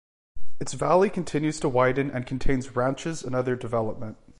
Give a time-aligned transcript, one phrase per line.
[0.59, 4.17] Its valley continues to widen and contains ranches and other development.